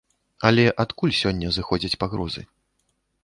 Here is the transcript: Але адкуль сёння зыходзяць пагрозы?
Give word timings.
Але 0.49 0.63
адкуль 0.83 1.13
сёння 1.19 1.47
зыходзяць 1.57 1.99
пагрозы? 2.05 2.41